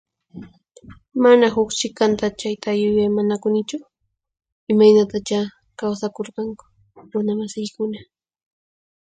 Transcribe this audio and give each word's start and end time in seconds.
Mana 1.23 1.45
huq 1.55 1.69
chikanta 1.79 2.27
chayta 2.39 2.69
yuyaymanakunichu, 2.81 3.77
imaynatachá 4.71 5.39
kawsakurqanku 5.79 6.65
runa 7.11 7.33
masiykuna. 7.39 7.99